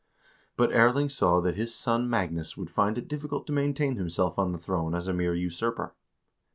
[0.57, 4.51] But Erling saw that his son Magnus would find it difficult to maintain himself on
[4.51, 5.93] the throne as a mere usurper.